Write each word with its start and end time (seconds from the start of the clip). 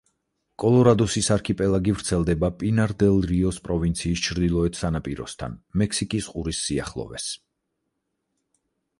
კოლორადოსის 0.61 1.27
არქიპელაგი 1.33 1.91
ვრცელდება 1.97 2.47
პინარ-დელ-რიოს 2.61 3.59
პროვინციის 3.67 4.23
ჩრდილოეთ 4.29 4.79
სანაპიროსთან, 4.79 5.57
მექსიკის 5.83 6.31
ყურის 6.33 6.63
სიახლოვეს. 6.71 7.29